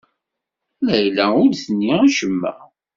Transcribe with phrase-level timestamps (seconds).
[0.85, 2.53] Layla ur d-tenni acemma.